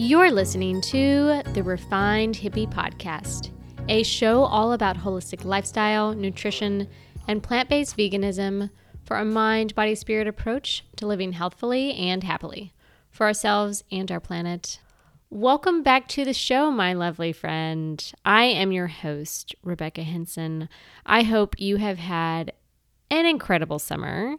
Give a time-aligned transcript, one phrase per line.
[0.00, 3.50] You're listening to the Refined Hippie Podcast,
[3.88, 6.86] a show all about holistic lifestyle, nutrition,
[7.26, 8.70] and plant based veganism
[9.02, 12.72] for a mind, body, spirit approach to living healthfully and happily
[13.10, 14.78] for ourselves and our planet.
[15.30, 18.00] Welcome back to the show, my lovely friend.
[18.24, 20.68] I am your host, Rebecca Henson.
[21.06, 22.52] I hope you have had
[23.10, 24.36] an incredible summer.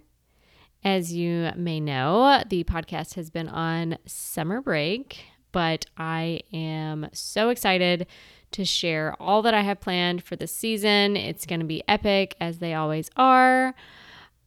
[0.85, 7.49] As you may know, the podcast has been on summer break, but I am so
[7.49, 8.07] excited
[8.51, 11.15] to share all that I have planned for the season.
[11.15, 13.75] It's going to be epic, as they always are.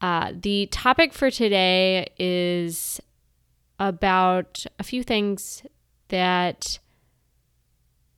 [0.01, 3.01] Uh, the topic for today is
[3.79, 5.65] about a few things
[6.09, 6.79] that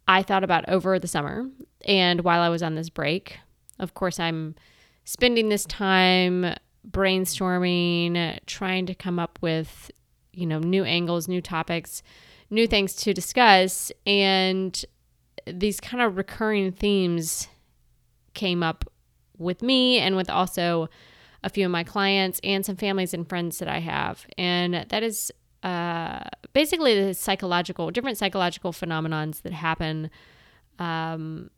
[0.08, 1.48] I thought about over the summer
[1.86, 3.38] and while I was on this break.
[3.78, 4.54] Of course, I'm
[5.04, 6.54] spending this time
[6.88, 9.90] brainstorming, trying to come up with,
[10.32, 12.02] you know, new angles, new topics,
[12.54, 13.92] new things to discuss.
[14.06, 14.84] And
[15.46, 17.48] these kind of recurring themes
[18.32, 18.84] came up
[19.36, 20.88] with me and with also
[21.42, 24.26] a few of my clients and some families and friends that I have.
[24.38, 25.30] And that is
[25.62, 26.20] uh,
[26.52, 30.10] basically the psychological, different psychological phenomenons that happen
[30.78, 31.50] um,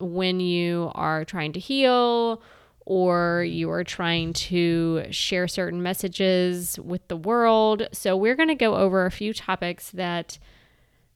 [0.00, 2.42] when you are trying to heal
[2.90, 7.86] or you are trying to share certain messages with the world.
[7.92, 10.40] So, we're going to go over a few topics that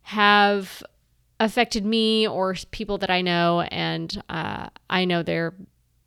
[0.02, 0.84] have
[1.40, 5.54] affected me or people that I know, and uh, I know there are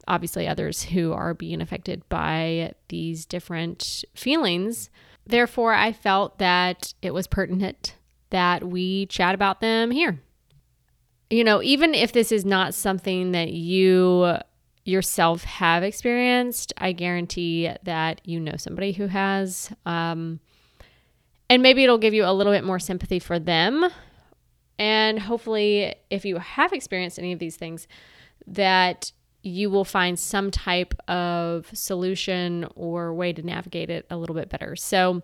[0.07, 4.89] obviously others who are being affected by these different feelings.
[5.25, 7.97] Therefore, I felt that it was pertinent
[8.29, 10.21] that we chat about them here.
[11.29, 14.37] You know, even if this is not something that you
[14.87, 19.71] yourself have experienced, I guarantee that you know somebody who has.
[19.85, 20.39] Um,
[21.49, 23.85] and maybe it'll give you a little bit more sympathy for them.
[24.79, 27.87] And hopefully, if you have experienced any of these things,
[28.45, 29.11] that
[29.43, 34.49] you will find some type of solution or way to navigate it a little bit
[34.49, 34.75] better.
[34.75, 35.21] So,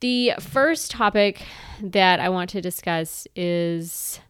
[0.00, 1.44] the first topic
[1.80, 4.20] that I want to discuss is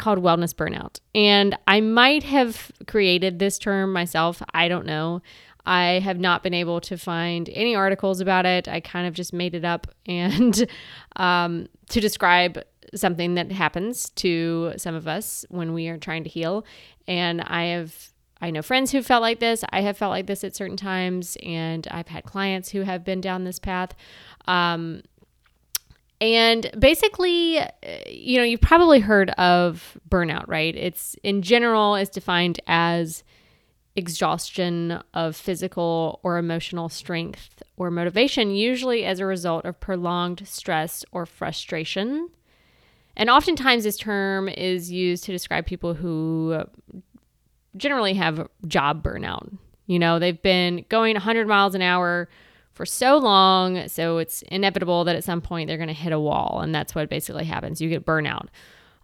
[0.00, 0.98] called wellness burnout.
[1.14, 4.42] And I might have created this term myself.
[4.54, 5.22] I don't know.
[5.66, 8.66] I have not been able to find any articles about it.
[8.66, 10.66] I kind of just made it up and
[11.16, 12.62] um, to describe
[12.94, 16.64] something that happens to some of us when we are trying to heal.
[17.06, 17.94] And I have,
[18.40, 19.62] I know friends who felt like this.
[19.70, 23.20] I have felt like this at certain times, and I've had clients who have been
[23.20, 23.94] down this path.
[24.48, 25.02] Um,
[26.20, 27.68] and basically, uh,
[28.06, 30.76] you know, you've probably heard of burnout, right?
[30.76, 33.24] It's in general is defined as
[33.96, 41.04] exhaustion of physical or emotional strength or motivation, usually as a result of prolonged stress
[41.10, 42.28] or frustration.
[43.16, 46.62] And oftentimes, this term is used to describe people who
[47.76, 49.56] generally have job burnout.
[49.86, 52.28] You know, they've been going 100 miles an hour
[52.72, 56.20] for so long, so it's inevitable that at some point they're going to hit a
[56.20, 57.80] wall, and that's what basically happens.
[57.80, 58.46] You get burnout.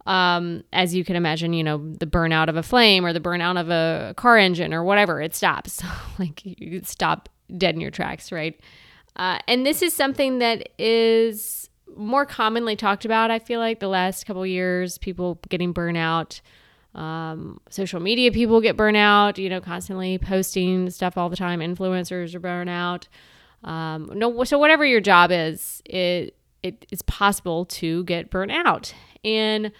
[0.06, 3.60] Um, as you can imagine, you know, the burnout of a flame or the burnout
[3.60, 5.82] of a car engine or whatever, it stops.
[6.18, 8.58] like you stop dead in your tracks, right?
[9.16, 13.88] Uh, and this is something that is more commonly talked about, I feel like, the
[13.88, 16.40] last couple years, people getting burnout.
[16.94, 21.60] Um, social media people get burnout, you know, constantly posting stuff all the time.
[21.60, 23.08] Influencers are burnout.
[23.66, 28.94] Um, no, so whatever your job is, it it is possible to get burnt out.
[29.24, 29.72] And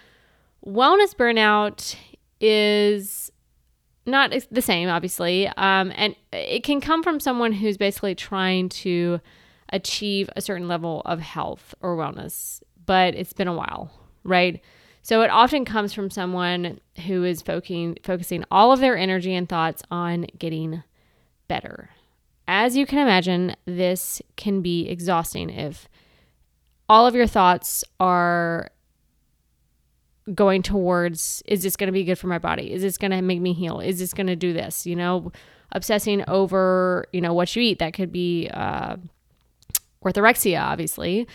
[0.65, 1.95] wellness burnout
[2.39, 3.31] is
[4.05, 9.19] not the same, obviously, um, and it can come from someone who's basically trying to
[9.69, 13.91] achieve a certain level of health or wellness, but it's been a while,
[14.23, 14.61] right?
[15.01, 19.47] So it often comes from someone who is focusing focusing all of their energy and
[19.47, 20.83] thoughts on getting
[21.47, 21.89] better.
[22.47, 25.89] As you can imagine, this can be exhausting if
[26.87, 28.71] all of your thoughts are
[30.33, 32.71] going towards is this going to be good for my body?
[32.71, 33.79] Is this going to make me heal?
[33.79, 34.85] Is this going to do this?
[34.85, 35.31] You know,
[35.71, 37.79] obsessing over, you know, what you eat.
[37.79, 38.97] That could be uh,
[40.03, 41.27] orthorexia, obviously.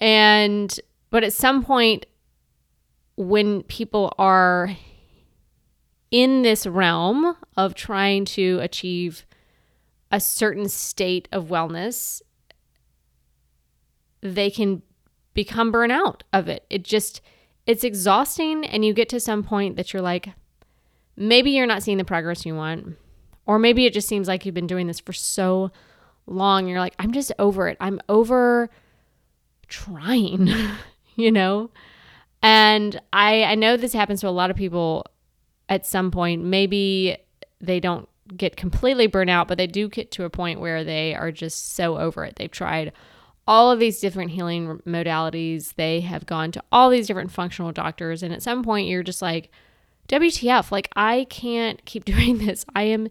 [0.00, 0.78] And,
[1.10, 2.06] but at some point,
[3.16, 4.76] when people are
[6.10, 9.26] in this realm of trying to achieve
[10.10, 12.22] a certain state of wellness,
[14.20, 14.82] they can
[15.34, 16.64] become burnout of it.
[16.70, 17.20] It just,
[17.66, 18.64] it's exhausting.
[18.64, 20.30] And you get to some point that you're like,
[21.16, 22.96] maybe you're not seeing the progress you want.
[23.46, 25.70] Or maybe it just seems like you've been doing this for so
[26.26, 26.66] long.
[26.66, 27.76] You're like, I'm just over it.
[27.80, 28.70] I'm over
[29.68, 30.50] trying,
[31.16, 31.70] you know?
[32.42, 35.06] And I I know this happens to a lot of people
[35.68, 36.44] at some point.
[36.44, 37.16] Maybe
[37.60, 41.14] they don't get completely burnt out, but they do get to a point where they
[41.14, 42.36] are just so over it.
[42.36, 42.92] They've tried
[43.46, 45.74] all of these different healing modalities.
[45.74, 48.22] They have gone to all these different functional doctors.
[48.22, 49.50] And at some point, you're just like,
[50.08, 52.64] WTF, like, I can't keep doing this.
[52.74, 53.08] I am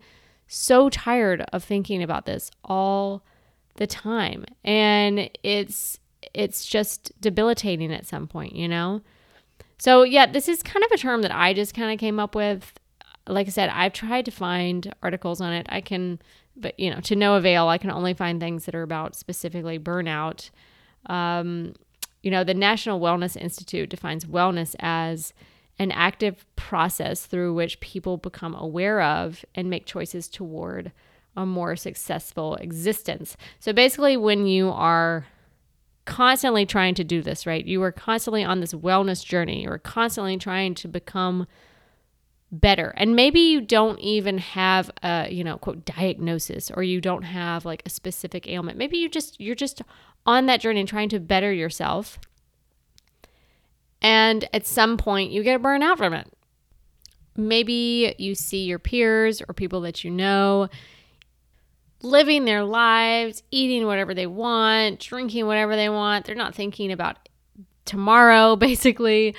[0.48, 3.24] so tired of thinking about this all
[3.76, 4.46] the time.
[4.64, 6.00] And it's,
[6.34, 9.02] it's just debilitating at some point, you know?
[9.78, 12.36] So, yeah, this is kind of a term that I just kind of came up
[12.36, 12.74] with.
[13.28, 15.66] Like I said, I've tried to find articles on it.
[15.70, 16.20] I can
[16.56, 17.68] but you know, to no avail.
[17.68, 20.50] I can only find things that are about specifically burnout.
[21.08, 21.74] Um,
[22.22, 25.34] you know, the National Wellness Institute defines wellness as
[25.80, 30.92] an active process through which people become aware of and make choices toward
[31.36, 33.36] a more successful existence.
[33.60, 35.26] So basically, when you are
[36.06, 37.66] constantly trying to do this, right?
[37.66, 39.64] You are constantly on this wellness journey.
[39.64, 41.48] You're constantly trying to become
[42.54, 42.94] better.
[42.96, 47.66] And maybe you don't even have a, you know, quote diagnosis or you don't have
[47.66, 48.78] like a specific ailment.
[48.78, 49.82] Maybe you just you're just
[50.26, 52.20] on that journey trying to better yourself.
[54.02, 56.32] And at some point you get burned out from it.
[57.36, 60.70] Maybe you see your peers or people that you know
[62.04, 66.26] living their lives, eating whatever they want, drinking whatever they want.
[66.26, 67.18] They're not thinking about
[67.86, 69.36] tomorrow basically.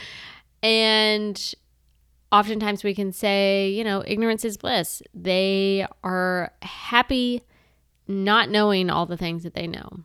[0.64, 1.40] And
[2.34, 5.02] oftentimes we can say, you know, ignorance is bliss.
[5.14, 7.42] They are happy
[8.08, 10.00] not knowing all the things that they know.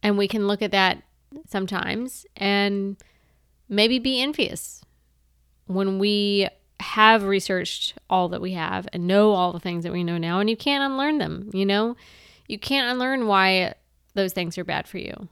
[0.00, 1.02] And we can look at that
[1.48, 2.96] sometimes and
[3.68, 4.80] maybe be envious
[5.66, 6.48] when we
[6.78, 10.38] have researched all that we have and know all the things that we know now,
[10.38, 11.96] and you can't unlearn them, you know?
[12.46, 13.74] You can't unlearn why
[14.14, 15.28] those things are bad for you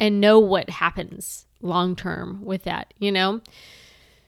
[0.00, 3.40] and know what happens long term with that, you know?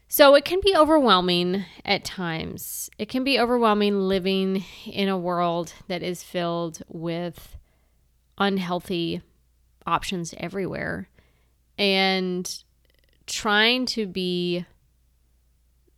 [0.09, 2.89] So it can be overwhelming at times.
[2.99, 7.57] It can be overwhelming living in a world that is filled with
[8.39, 9.23] unhealthy
[9.87, 11.09] options everywhere
[11.77, 12.63] and
[13.27, 14.65] trying to be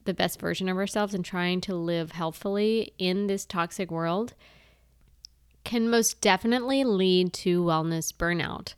[0.05, 4.35] the best version of ourselves and trying to live healthfully in this toxic world
[5.65, 8.75] can most definitely lead to wellness burnout.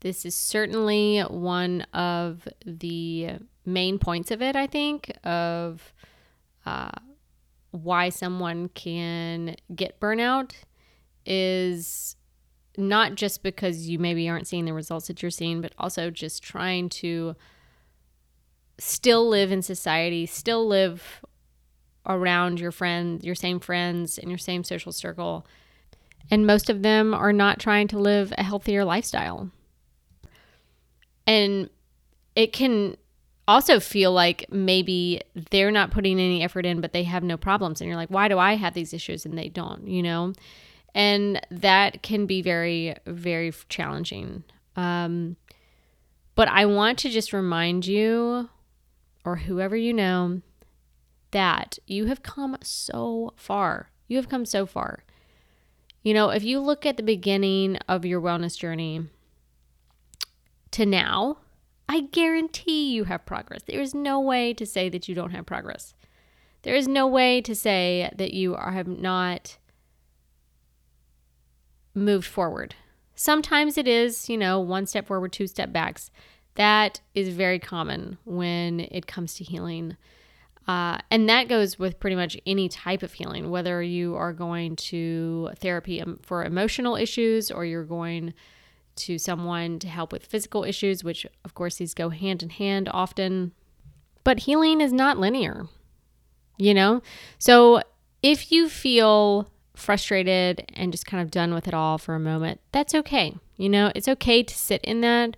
[0.00, 3.32] This is certainly one of the
[3.66, 5.92] main points of it, I think, of
[6.64, 6.90] uh,
[7.70, 10.52] why someone can get burnout
[11.26, 12.16] is
[12.76, 16.42] not just because you maybe aren't seeing the results that you're seeing, but also just
[16.42, 17.36] trying to
[18.78, 21.22] still live in society, still live
[22.06, 25.46] around your friends, your same friends, in your same social circle.
[26.30, 29.50] And most of them are not trying to live a healthier lifestyle.
[31.30, 31.70] And
[32.34, 32.96] it can
[33.46, 35.20] also feel like maybe
[35.52, 37.80] they're not putting any effort in, but they have no problems.
[37.80, 40.32] And you're like, why do I have these issues and they don't, you know?
[40.92, 44.42] And that can be very, very challenging.
[44.74, 45.36] Um,
[46.34, 48.48] but I want to just remind you,
[49.24, 50.42] or whoever you know,
[51.30, 53.90] that you have come so far.
[54.08, 55.04] You have come so far.
[56.02, 59.06] You know, if you look at the beginning of your wellness journey,
[60.72, 61.38] to now,
[61.88, 63.62] I guarantee you have progress.
[63.66, 65.94] There is no way to say that you don't have progress.
[66.62, 69.56] There is no way to say that you are, have not
[71.94, 72.74] moved forward.
[73.14, 76.10] Sometimes it is, you know, one step forward, two step backs.
[76.54, 79.96] That is very common when it comes to healing.
[80.68, 84.76] Uh, and that goes with pretty much any type of healing, whether you are going
[84.76, 88.34] to therapy for emotional issues or you're going
[89.00, 92.88] to someone to help with physical issues, which of course these go hand in hand
[92.92, 93.52] often.
[94.24, 95.66] But healing is not linear,
[96.58, 97.02] you know?
[97.38, 97.82] So
[98.22, 102.60] if you feel frustrated and just kind of done with it all for a moment,
[102.72, 103.36] that's okay.
[103.56, 105.36] You know, it's okay to sit in that.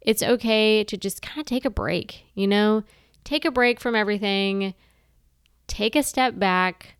[0.00, 2.84] It's okay to just kind of take a break, you know?
[3.24, 4.74] Take a break from everything,
[5.66, 6.94] take a step back.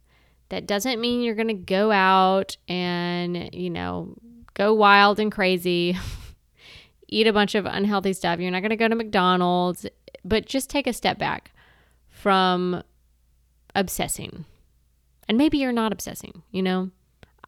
[0.50, 4.16] That doesn't mean you're going to go out and, you know,
[4.54, 5.96] go wild and crazy,
[7.08, 8.40] eat a bunch of unhealthy stuff.
[8.40, 9.86] You're not going to go to McDonald's,
[10.24, 11.52] but just take a step back
[12.08, 12.82] from
[13.74, 14.44] obsessing.
[15.28, 16.90] And maybe you're not obsessing, you know?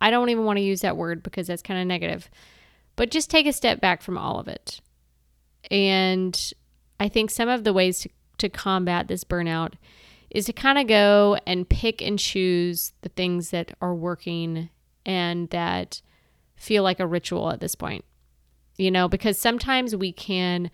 [0.01, 2.29] I don't even want to use that word because that's kind of negative.
[2.97, 4.81] But just take a step back from all of it.
[5.71, 6.53] And
[6.99, 9.75] I think some of the ways to, to combat this burnout
[10.31, 14.71] is to kind of go and pick and choose the things that are working
[15.05, 16.01] and that
[16.63, 18.05] feel like a ritual at this point.
[18.79, 20.71] you know, because sometimes we can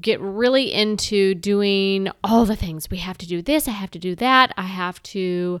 [0.00, 2.90] get really into doing all the things.
[2.90, 5.60] We have to do this, I have to do that, I have to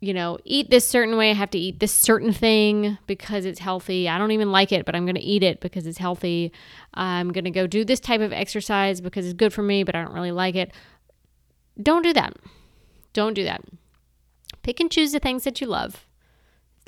[0.00, 1.30] you know, eat this certain way.
[1.30, 4.08] I have to eat this certain thing because it's healthy.
[4.08, 6.50] I don't even like it, but I'm going to eat it because it's healthy.
[6.92, 9.94] I'm going to go do this type of exercise because it's good for me, but
[9.94, 10.72] I don't really like it.
[11.80, 12.34] Don't do that.
[13.12, 13.62] Don't do that.
[14.64, 16.04] Pick and choose the things that you love.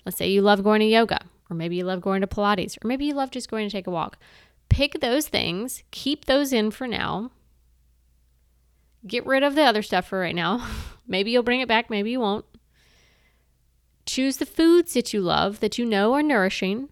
[0.05, 1.21] Let's say you love going to yoga,
[1.51, 3.87] or maybe you love going to Pilates, or maybe you love just going to take
[3.87, 4.19] a walk.
[4.69, 7.31] Pick those things, keep those in for now.
[9.07, 10.67] Get rid of the other stuff for right now.
[11.07, 12.45] maybe you'll bring it back, maybe you won't
[14.07, 16.91] Choose the foods that you love that you know are nourishing.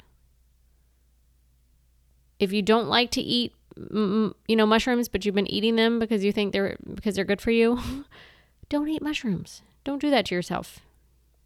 [2.39, 5.77] If you don't like to eat, mm, mm, you know, mushrooms, but you've been eating
[5.77, 8.05] them because you think they're because they're good for you,
[8.71, 9.63] don't eat mushrooms.
[9.85, 10.81] Don't do that to yourself.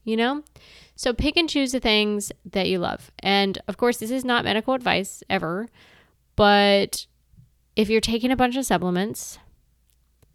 [0.06, 0.42] You know?
[0.94, 3.10] So pick and choose the things that you love.
[3.18, 5.68] And of course, this is not medical advice ever,
[6.36, 7.06] but
[7.74, 9.38] if you're taking a bunch of supplements,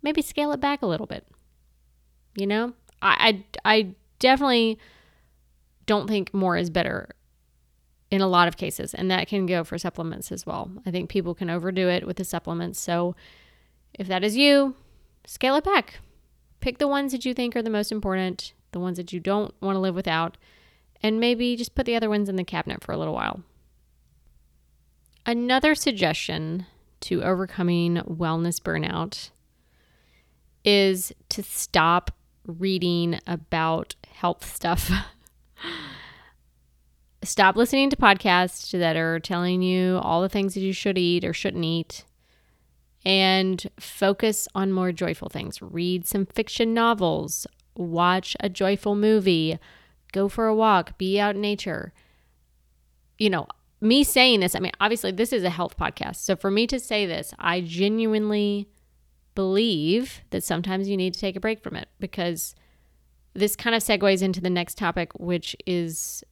[0.04, 1.26] maybe scale it back a little bit.
[2.36, 2.74] You know?
[3.02, 4.78] I I, I definitely
[5.86, 7.10] don't think more is better
[8.12, 8.94] in a lot of cases.
[8.94, 10.70] And that can go for supplements as well.
[10.86, 12.80] I think people can overdo it with the supplements.
[12.80, 13.16] So
[13.98, 14.76] if that is you,
[15.26, 16.00] scale it back.
[16.60, 19.54] Pick the ones that you think are the most important, the ones that you don't
[19.62, 20.38] want to live without,
[21.02, 23.42] and maybe just put the other ones in the cabinet for a little while.
[25.26, 26.66] Another suggestion
[27.02, 29.30] to overcoming wellness burnout
[30.64, 32.12] is to stop
[32.46, 34.92] reading about health stuff
[37.24, 41.24] Stop listening to podcasts that are telling you all the things that you should eat
[41.24, 42.04] or shouldn't eat
[43.06, 45.62] and focus on more joyful things.
[45.62, 49.60] Read some fiction novels, watch a joyful movie,
[50.12, 51.94] go for a walk, be out in nature.
[53.18, 53.48] You know,
[53.82, 56.18] me saying this, I mean, obviously, this is a health podcast.
[56.18, 58.70] So for me to say this, I genuinely
[59.36, 62.56] believe that sometimes you need to take a break from it because
[63.34, 66.24] this kind of segues into the next topic, which is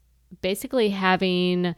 [0.42, 1.76] basically having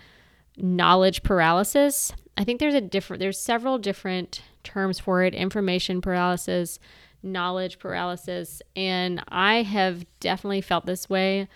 [0.58, 2.12] knowledge paralysis.
[2.38, 6.80] I think there's a different there's several different terms for it, information paralysis,
[7.24, 11.48] knowledge paralysis, and I have definitely felt this way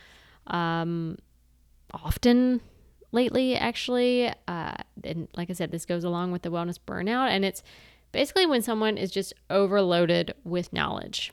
[0.47, 1.17] um,
[1.93, 2.61] often
[3.11, 4.73] lately actually uh,
[5.05, 7.63] and like i said this goes along with the wellness burnout and it's
[8.11, 11.31] basically when someone is just overloaded with knowledge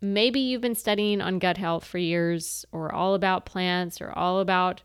[0.00, 4.38] maybe you've been studying on gut health for years or all about plants or all
[4.38, 4.82] about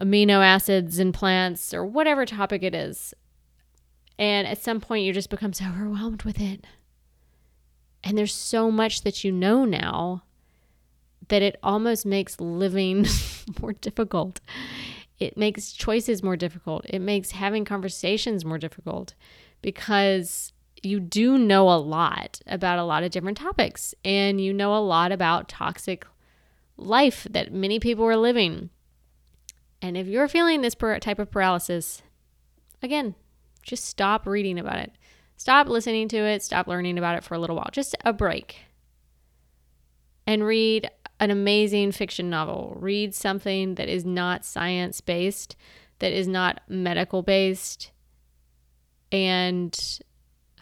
[0.00, 3.14] amino acids in plants or whatever topic it is.
[4.18, 6.64] And at some point, you just become so overwhelmed with it.
[8.02, 10.24] And there's so much that you know now
[11.28, 13.06] that it almost makes living
[13.60, 14.40] more difficult.
[15.18, 16.84] It makes choices more difficult.
[16.88, 19.14] It makes having conversations more difficult
[19.62, 20.52] because
[20.82, 24.78] you do know a lot about a lot of different topics and you know a
[24.84, 26.06] lot about toxic
[26.76, 28.70] life that many people are living.
[29.80, 32.02] And if you're feeling this type of paralysis,
[32.82, 33.14] again,
[33.64, 34.92] just stop reading about it.
[35.36, 36.42] Stop listening to it.
[36.42, 37.70] Stop learning about it for a little while.
[37.72, 38.56] Just a break.
[40.26, 40.90] And read
[41.20, 42.76] an amazing fiction novel.
[42.78, 45.56] Read something that is not science based,
[45.98, 47.90] that is not medical based,
[49.12, 50.00] and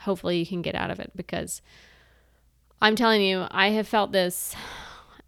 [0.01, 1.63] hopefully you can get out of it because
[2.81, 4.55] I'm telling you, I have felt this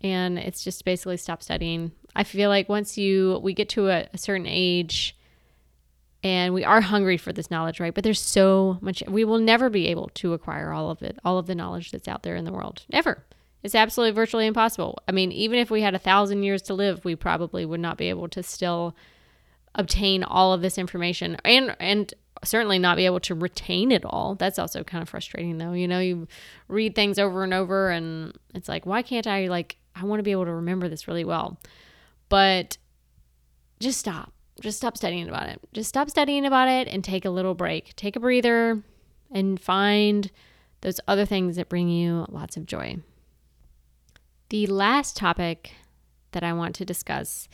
[0.00, 1.92] and it's just basically stop studying.
[2.14, 5.16] I feel like once you we get to a, a certain age
[6.24, 7.94] and we are hungry for this knowledge, right?
[7.94, 11.38] But there's so much we will never be able to acquire all of it, all
[11.38, 12.82] of the knowledge that's out there in the world.
[12.90, 13.22] Never.
[13.62, 14.98] It's absolutely virtually impossible.
[15.06, 17.98] I mean, even if we had a thousand years to live, we probably would not
[17.98, 18.96] be able to still
[19.74, 24.34] obtain all of this information and and certainly not be able to retain it all.
[24.34, 25.72] That's also kind of frustrating though.
[25.72, 26.26] You know, you
[26.68, 30.24] read things over and over and it's like, why can't I like I want to
[30.24, 31.58] be able to remember this really well.
[32.28, 32.78] But
[33.78, 34.33] just stop.
[34.60, 35.60] Just stop studying about it.
[35.72, 37.94] Just stop studying about it and take a little break.
[37.96, 38.82] Take a breather
[39.30, 40.30] and find
[40.80, 42.96] those other things that bring you lots of joy.
[44.50, 45.72] The last topic
[46.32, 47.48] that I want to discuss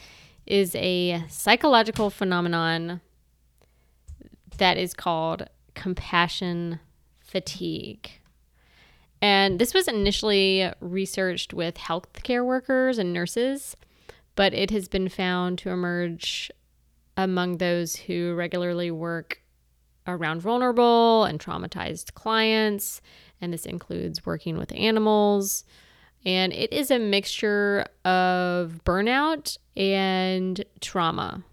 [0.46, 3.00] is a psychological phenomenon
[4.58, 6.80] that is called compassion
[7.20, 8.10] fatigue.
[9.22, 13.76] And this was initially researched with healthcare workers and nurses,
[14.34, 16.50] but it has been found to emerge
[17.16, 19.42] among those who regularly work
[20.06, 23.00] around vulnerable and traumatized clients.
[23.40, 25.64] And this includes working with animals.
[26.24, 31.44] And it is a mixture of burnout and trauma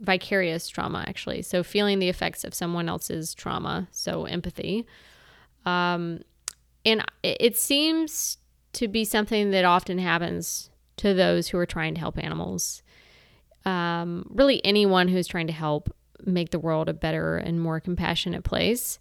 [0.00, 1.42] vicarious trauma, actually.
[1.42, 3.88] So, feeling the effects of someone else's trauma.
[3.92, 4.86] So, empathy.
[5.64, 6.20] Um,
[6.84, 8.38] and it seems
[8.72, 12.82] to be something that often happens to those who are trying to help animals.
[13.64, 18.44] Um, really, anyone who's trying to help make the world a better and more compassionate
[18.44, 18.98] place.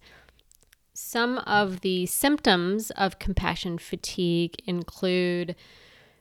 [0.94, 5.56] Some of the symptoms of compassion fatigue include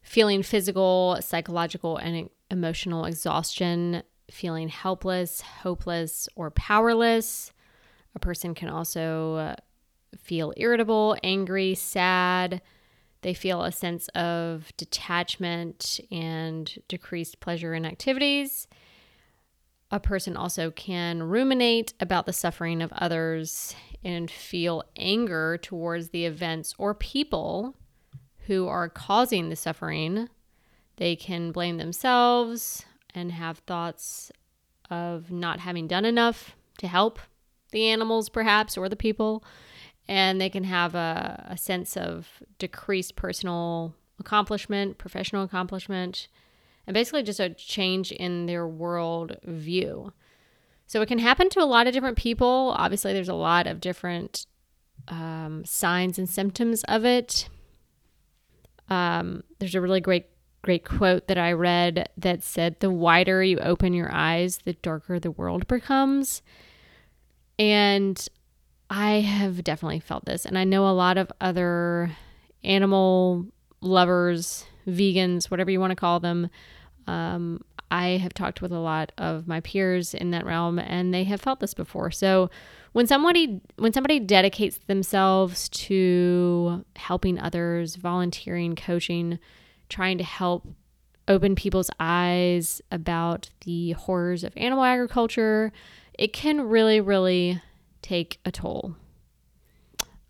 [0.02, 7.52] feeling physical, psychological, and emotional exhaustion, feeling helpless, hopeless, or powerless.
[8.14, 9.57] A person can also uh,
[10.16, 12.62] feel irritable, angry, sad.
[13.22, 18.68] They feel a sense of detachment and decreased pleasure in activities.
[19.90, 26.26] A person also can ruminate about the suffering of others and feel anger towards the
[26.26, 27.75] events or people
[28.46, 30.28] who are causing the suffering.
[30.96, 32.84] They can blame themselves
[33.14, 34.30] and have thoughts
[34.90, 37.18] of not having done enough to help
[37.72, 39.44] the animals, perhaps, or the people
[40.08, 46.28] and they can have a, a sense of decreased personal accomplishment, professional accomplishment,
[46.86, 50.12] and basically just a change in their world view.
[50.86, 52.74] So it can happen to a lot of different people.
[52.76, 54.46] Obviously, there's a lot of different
[55.08, 57.50] um, signs and symptoms of it.
[58.88, 60.26] Um, there's a really great,
[60.62, 65.20] great quote that I read that said, "The wider you open your eyes, the darker
[65.20, 66.40] the world becomes."
[67.58, 68.26] And
[68.90, 72.11] I have definitely felt this, and I know a lot of other
[72.64, 73.47] animal
[73.80, 76.49] lovers, vegans, whatever you want to call them.
[77.07, 81.25] Um, I have talked with a lot of my peers in that realm, and they
[81.25, 82.11] have felt this before.
[82.11, 82.50] So,
[82.92, 89.39] when somebody when somebody dedicates themselves to helping others, volunteering, coaching,
[89.89, 90.67] trying to help
[91.28, 95.73] open people's eyes about the horrors of animal agriculture,
[96.19, 97.60] it can really, really
[98.02, 98.97] take a toll.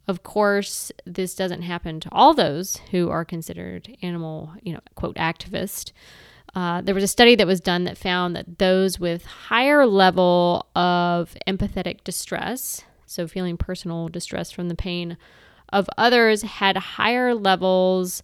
[0.07, 5.16] Of course, this doesn't happen to all those who are considered animal, you know, quote,
[5.16, 5.92] activist.
[6.54, 10.66] Uh, there was a study that was done that found that those with higher level
[10.74, 15.18] of empathetic distress, so feeling personal distress from the pain
[15.68, 18.22] of others, had higher levels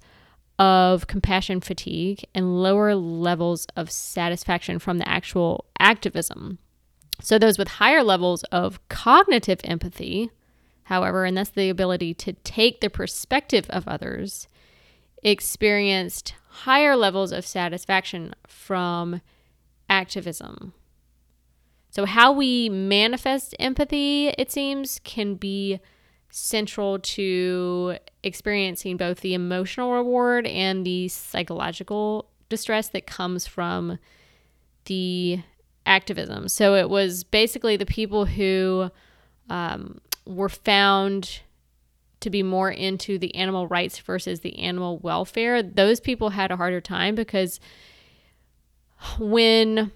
[0.58, 6.58] of compassion fatigue and lower levels of satisfaction from the actual activism.
[7.24, 10.30] So, those with higher levels of cognitive empathy,
[10.84, 14.46] however, and that's the ability to take the perspective of others,
[15.22, 19.22] experienced higher levels of satisfaction from
[19.88, 20.74] activism.
[21.88, 25.80] So, how we manifest empathy, it seems, can be
[26.28, 33.98] central to experiencing both the emotional reward and the psychological distress that comes from
[34.84, 35.40] the
[35.86, 36.48] activism.
[36.48, 38.90] So it was basically the people who
[39.50, 41.40] um, were found
[42.20, 45.62] to be more into the animal rights versus the animal welfare.
[45.62, 47.60] Those people had a harder time because
[49.18, 49.92] when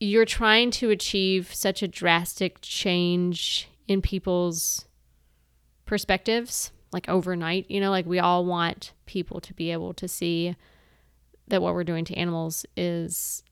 [0.00, 4.86] you're trying to achieve such a drastic change in people's
[5.86, 10.56] perspectives, like overnight, you know, like we all want people to be able to see
[11.46, 13.42] that what we're doing to animals is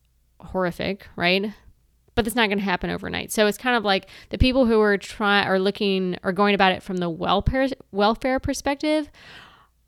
[0.45, 1.53] horrific, right?
[2.15, 3.31] But it's not going to happen overnight.
[3.31, 6.71] So it's kind of like the people who are trying are looking or going about
[6.71, 9.09] it from the welfare welfare perspective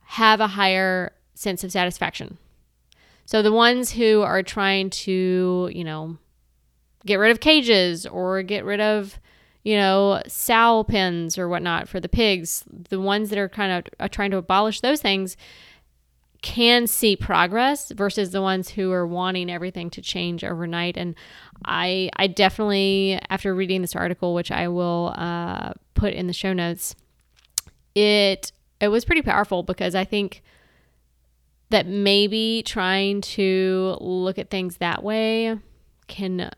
[0.06, 2.38] have a higher sense of satisfaction.
[3.26, 6.18] So the ones who are trying to, you know,
[7.06, 9.20] get rid of cages or get rid of,
[9.64, 14.12] you know, sow pens or whatnot for the pigs, the ones that are kind of
[14.12, 15.38] trying to abolish those things,
[16.46, 20.96] can see progress versus the ones who are wanting everything to change overnight.
[20.96, 21.16] And
[21.66, 26.54] I, I definitely, after reading this article, which I will uh, put in the show
[26.54, 26.96] notes,
[27.96, 30.44] it it was pretty powerful because I think
[31.72, 35.58] that maybe trying to look at things that way
[36.08, 36.52] can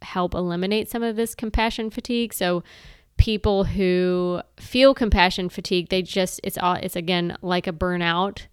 [0.00, 2.32] help eliminate some of this compassion fatigue.
[2.32, 2.62] So
[3.18, 8.46] people who feel compassion fatigue, they just it's all it's again like a burnout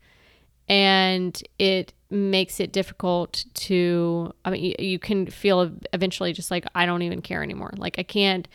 [0.68, 6.66] and it makes it difficult to i mean you, you, can feel eventually just like
[6.74, 7.74] i don't even care anymore.
[7.78, 8.48] Like i can't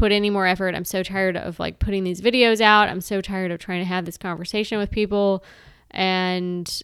[0.00, 0.74] put any more effort.
[0.74, 2.88] I'm so tired of like putting these videos out.
[2.88, 5.44] I'm so tired of trying to have this conversation with people.
[5.90, 6.82] And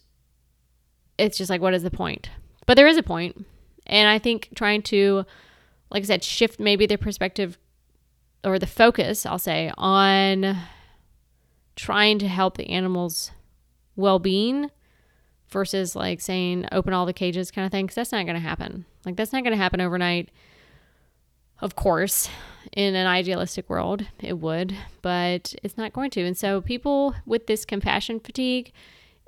[1.17, 2.29] it's just like what is the point?
[2.67, 3.45] But there is a point.
[3.87, 5.25] And i think trying to
[5.89, 7.57] like i said shift maybe the perspective
[8.43, 10.57] or the focus i'll say on
[11.75, 13.31] trying to help the animals
[13.95, 14.69] well-being
[15.49, 18.41] versus like saying open all the cages kind of thing because that's not going to
[18.41, 18.85] happen.
[19.05, 20.29] Like that's not going to happen overnight.
[21.59, 22.29] Of course,
[22.73, 26.21] in an idealistic world, it would, but it's not going to.
[26.23, 28.71] And so, people with this compassion fatigue,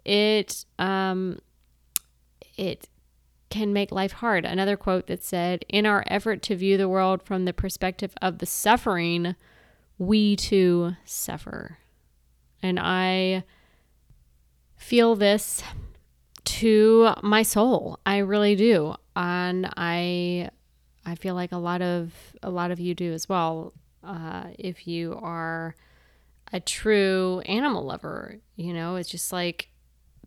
[0.06, 1.40] it um,
[2.56, 2.88] it
[3.50, 4.46] can make life hard.
[4.46, 8.38] Another quote that said, "In our effort to view the world from the perspective of
[8.38, 9.36] the suffering,
[9.98, 11.80] we too suffer."
[12.62, 13.44] And I
[14.76, 15.64] feel this
[16.46, 18.00] to my soul.
[18.06, 18.96] I really do.
[19.16, 20.50] And I
[21.06, 23.74] I feel like a lot of a lot of you do as well.
[24.04, 25.76] Uh, if you are
[26.54, 29.70] a true animal lover, you know, it's just like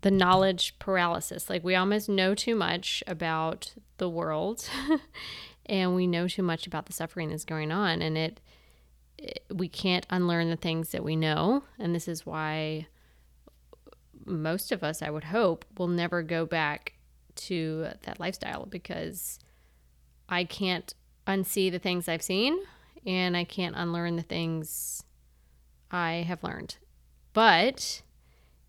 [0.03, 1.49] the knowledge paralysis.
[1.49, 4.69] Like we almost know too much about the world,
[5.67, 8.41] and we know too much about the suffering that's going on, and it,
[9.19, 12.89] it we can't unlearn the things that we know, and this is why
[14.27, 16.95] most of us, I would hope, will never go back
[17.35, 19.39] to that lifestyle because
[20.29, 20.93] I can't
[21.27, 22.59] unsee the things I've seen
[23.07, 25.05] and I can't unlearn the things
[25.91, 26.77] I have learned.
[27.33, 28.03] But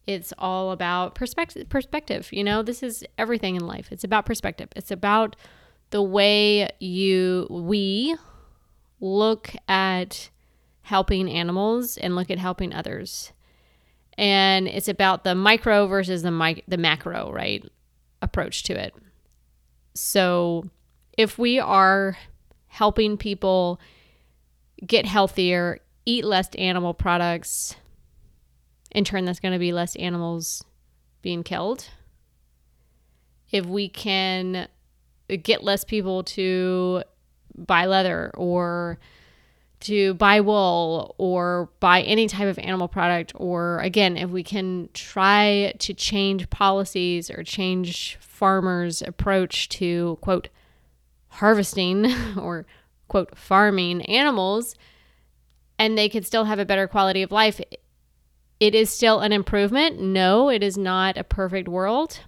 [0.05, 2.31] it's all about perspective perspective.
[2.31, 3.91] You know, this is everything in life.
[3.91, 4.69] It's about perspective.
[4.75, 5.35] It's about
[5.91, 8.15] the way you we
[8.99, 10.29] look at
[10.83, 13.31] helping animals and look at helping others
[14.17, 17.63] and it's about the micro versus the mic- the macro, right?
[18.21, 18.93] Approach to it.
[19.95, 20.69] So,
[21.17, 22.17] if we are
[22.67, 23.80] helping people
[24.86, 27.76] get healthier, eat less animal products,
[28.91, 30.63] in turn that's going to be less animals
[31.21, 31.89] being killed.
[33.52, 34.67] If we can
[35.41, 37.04] get less people to
[37.56, 38.99] buy leather or
[39.84, 44.89] to buy wool or buy any type of animal product, or again, if we can
[44.93, 50.50] try to change policies or change farmers' approach to quote
[51.30, 52.65] harvesting or
[53.08, 54.76] quote farming animals,
[55.78, 57.60] and they could still have a better quality of life,
[58.60, 60.00] it is still an improvement.
[60.00, 62.19] No, it is not a perfect world.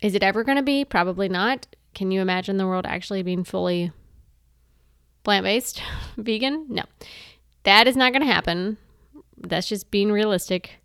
[0.00, 0.84] Is it ever going to be?
[0.84, 1.66] Probably not.
[1.94, 3.92] Can you imagine the world actually being fully
[5.26, 5.82] plant based,
[6.16, 6.66] vegan.
[6.68, 6.84] No,
[7.64, 8.78] that is not going to happen.
[9.36, 10.78] That's just being realistic.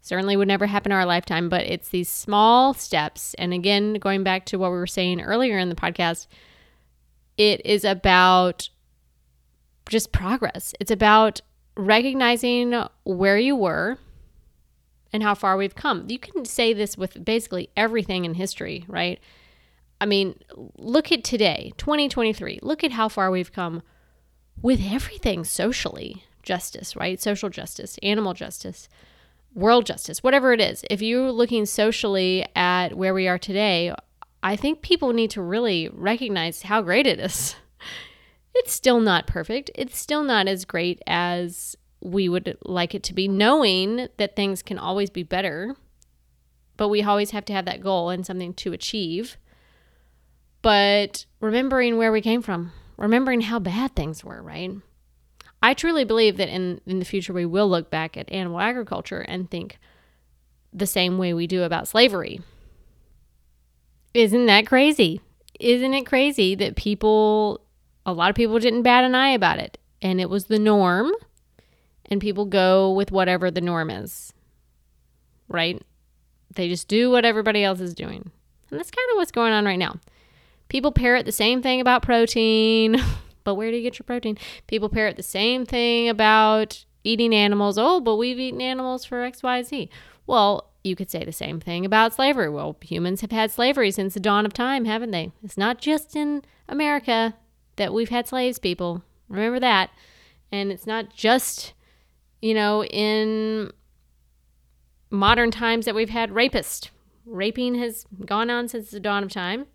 [0.00, 3.34] Certainly would never happen in our lifetime, but it's these small steps.
[3.34, 6.26] And again, going back to what we were saying earlier in the podcast,
[7.36, 8.70] it is about
[9.88, 10.74] just progress.
[10.80, 11.42] It's about
[11.76, 12.74] recognizing
[13.04, 13.98] where you were
[15.12, 16.06] and how far we've come.
[16.08, 19.20] You can say this with basically everything in history, right?
[20.02, 20.34] I mean,
[20.76, 22.58] look at today, 2023.
[22.60, 23.82] Look at how far we've come
[24.60, 27.20] with everything socially justice, right?
[27.20, 28.88] Social justice, animal justice,
[29.54, 30.84] world justice, whatever it is.
[30.90, 33.94] If you're looking socially at where we are today,
[34.42, 37.54] I think people need to really recognize how great it is.
[38.54, 39.70] It's still not perfect.
[39.74, 44.62] It's still not as great as we would like it to be, knowing that things
[44.62, 45.74] can always be better.
[46.76, 49.38] But we always have to have that goal and something to achieve
[50.62, 54.72] but remembering where we came from, remembering how bad things were, right?
[55.62, 59.20] I truly believe that in, in the future we will look back at animal agriculture
[59.20, 59.78] and think
[60.72, 62.40] the same way we do about slavery.
[64.14, 65.20] Isn't that crazy?
[65.60, 67.60] Isn't it crazy that people,
[68.04, 71.12] a lot of people didn't bat an eye about it and it was the norm
[72.06, 74.32] and people go with whatever the norm is,
[75.48, 75.80] right?
[76.54, 78.30] They just do what everybody else is doing.
[78.70, 80.00] And that's kind of what's going on right now.
[80.72, 82.96] People parrot the same thing about protein,
[83.44, 84.38] but where do you get your protein?
[84.68, 87.76] People parrot the same thing about eating animals.
[87.76, 89.90] Oh, but we've eaten animals for XYZ.
[90.26, 92.48] Well, you could say the same thing about slavery.
[92.48, 95.30] Well, humans have had slavery since the dawn of time, haven't they?
[95.44, 97.34] It's not just in America
[97.76, 99.04] that we've had slaves, people.
[99.28, 99.90] Remember that.
[100.50, 101.74] And it's not just,
[102.40, 103.72] you know, in
[105.10, 106.88] modern times that we've had rapists.
[107.26, 109.66] Raping has gone on since the dawn of time.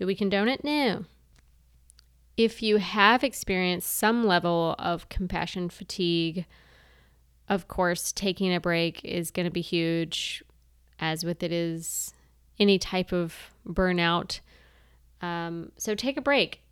[0.00, 0.64] Do we condone it?
[0.64, 1.04] No.
[2.34, 6.46] If you have experienced some level of compassion fatigue,
[7.50, 10.42] of course, taking a break is going to be huge,
[11.00, 12.14] as with it is
[12.58, 13.34] any type of
[13.68, 14.40] burnout.
[15.20, 16.62] Um, so take a break.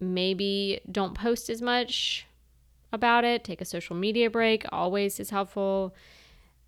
[0.00, 2.26] Maybe don't post as much
[2.92, 3.44] about it.
[3.44, 5.94] Take a social media break, always is helpful.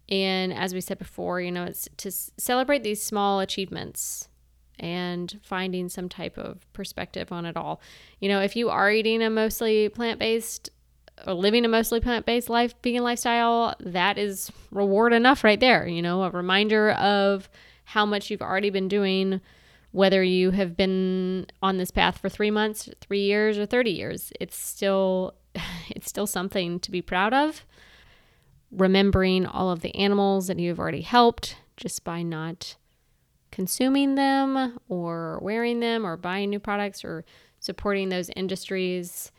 [0.08, 4.28] And as we said before, you know, it's to celebrate these small achievements
[4.78, 7.80] and finding some type of perspective on it all.
[8.20, 10.70] You know, if you are eating a mostly plant based
[11.26, 16.02] or living a mostly plant-based life vegan lifestyle that is reward enough right there you
[16.02, 17.48] know a reminder of
[17.84, 19.40] how much you've already been doing
[19.92, 24.32] whether you have been on this path for 3 months 3 years or 30 years
[24.40, 25.34] it's still
[25.88, 27.64] it's still something to be proud of
[28.70, 32.76] remembering all of the animals that you've already helped just by not
[33.56, 37.24] consuming them or wearing them or buying new products or
[37.58, 39.32] supporting those industries.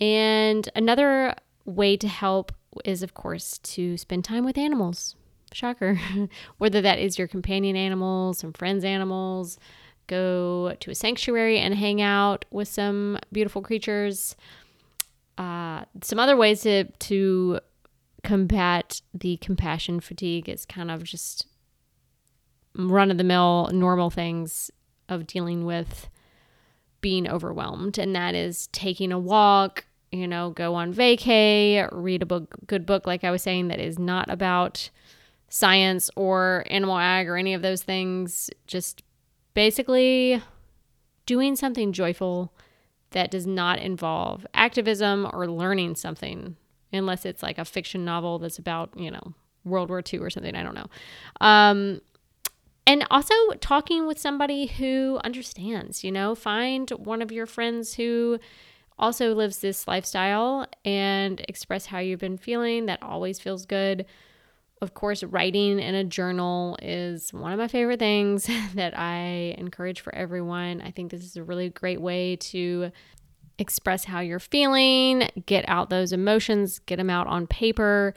[0.00, 2.50] And another way to help
[2.84, 5.14] is, of course, to spend time with animals.
[5.52, 6.00] Shocker.
[6.58, 9.56] Whether that is your companion animals, some friends' animals,
[10.08, 14.34] go to a sanctuary and hang out with some beautiful creatures.
[15.38, 17.60] Uh, some other ways to, to
[18.24, 21.46] combat the compassion fatigue is kind of just
[22.78, 24.70] run of the mill, normal things
[25.08, 26.08] of dealing with
[27.00, 27.98] being overwhelmed.
[27.98, 32.86] And that is taking a walk, you know, go on vacay, read a book, good
[32.86, 34.90] book, like I was saying, that is not about
[35.48, 38.50] science or animal ag or any of those things.
[38.66, 39.02] Just
[39.54, 40.42] basically
[41.26, 42.52] doing something joyful
[43.10, 46.56] that does not involve activism or learning something
[46.92, 50.54] unless it's like a fiction novel that's about, you know, World War II or something.
[50.54, 50.86] I don't know.
[51.40, 52.00] Um,
[52.88, 58.38] and also talking with somebody who understands, you know, find one of your friends who
[58.98, 62.86] also lives this lifestyle and express how you've been feeling.
[62.86, 64.06] That always feels good.
[64.80, 70.00] Of course, writing in a journal is one of my favorite things that I encourage
[70.00, 70.80] for everyone.
[70.80, 72.90] I think this is a really great way to
[73.58, 78.14] express how you're feeling, get out those emotions, get them out on paper,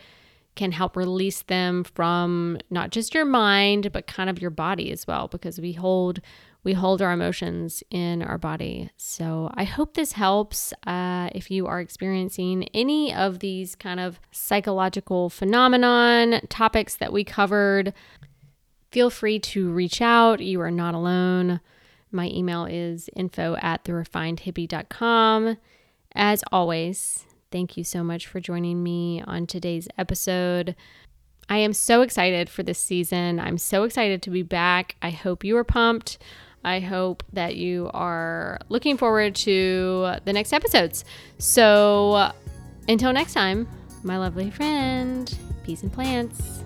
[0.55, 5.07] can help release them from not just your mind, but kind of your body as
[5.07, 6.19] well, because we hold
[6.63, 8.91] we hold our emotions in our body.
[8.95, 10.73] So I hope this helps.
[10.85, 17.23] Uh, if you are experiencing any of these kind of psychological phenomenon topics that we
[17.23, 17.93] covered,
[18.91, 20.39] feel free to reach out.
[20.39, 21.61] You are not alone.
[22.11, 25.57] My email is info at therefinedhippie.com.
[26.13, 30.75] As always, thank you so much for joining me on today's episode.
[31.49, 33.39] I am so excited for this season.
[33.39, 34.95] I'm so excited to be back.
[35.01, 36.17] I hope you are pumped.
[36.63, 41.03] I hope that you are looking forward to the next episodes.
[41.39, 42.31] So,
[42.87, 43.67] until next time,
[44.03, 46.63] my lovely friend, peace and plants.